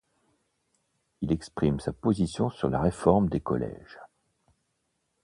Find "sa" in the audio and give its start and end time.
1.79-1.93